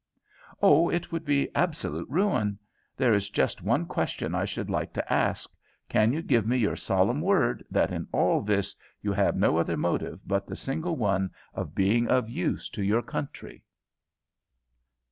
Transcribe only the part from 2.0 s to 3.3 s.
ruin. There is